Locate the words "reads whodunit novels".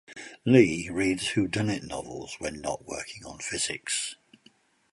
0.89-2.35